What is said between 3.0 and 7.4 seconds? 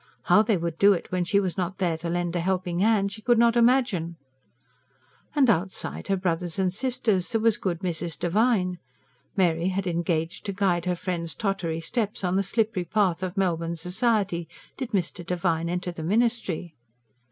she could not imagine. And outside her brothers and sisters there